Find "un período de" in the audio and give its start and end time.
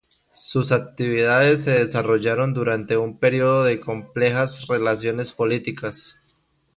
2.97-3.79